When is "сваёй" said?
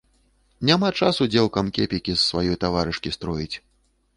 2.29-2.59